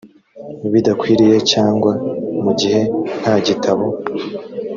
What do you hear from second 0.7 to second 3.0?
bidakwiriye cyangwa mu gihe